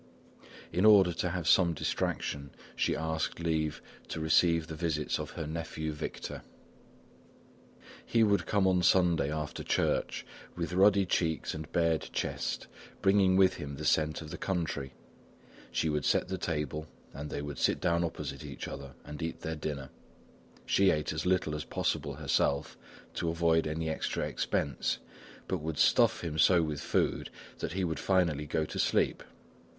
[0.73, 5.45] In order to have some distraction, she asked leave to receive the visits of her
[5.45, 6.41] nephew Victor.
[8.03, 10.25] He would come on Sunday, after church,
[10.55, 12.65] with ruddy cheeks and bared chest,
[13.03, 14.93] bringing with him the scent of the country.
[15.71, 19.41] She would set the table and they would sit down opposite each other, and eat
[19.41, 19.91] their dinner;
[20.65, 22.75] she ate as little as possible, herself,
[23.13, 24.97] to avoid any extra expense,
[25.47, 27.29] but would stuff him so with food
[27.59, 29.21] that he would finally go to sleep.